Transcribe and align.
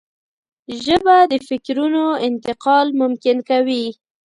ژبه 0.83 1.15
د 1.31 1.33
فکرونو 1.47 2.03
انتقال 2.27 2.87
ممکن 3.01 3.37
کوي 3.49 3.85